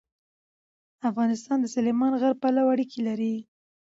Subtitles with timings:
[1.09, 3.35] افغانستان د سلیمان غر پلوه اړیکې لري.